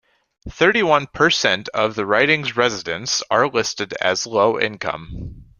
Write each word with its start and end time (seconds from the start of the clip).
Thirty-one 0.49 1.05
per 1.13 1.29
cent 1.29 1.69
of 1.75 1.93
the 1.93 2.07
riding's 2.07 2.57
residents 2.57 3.21
are 3.29 3.47
listed 3.47 3.93
as 4.01 4.25
low 4.25 4.59
income. 4.59 5.43